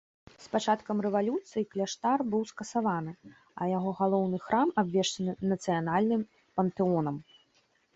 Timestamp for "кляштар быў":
1.73-2.41